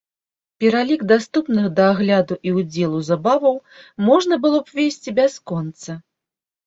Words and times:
Пералік 0.61 1.01
даступных 1.11 1.65
да 1.81 1.89
агляду 1.93 2.39
і 2.51 2.55
ўдзелу 2.57 2.99
забаваў 3.11 3.55
можна 4.09 4.33
было 4.47 4.57
б 4.67 4.77
весці 4.81 5.09
бясконца. 5.21 5.91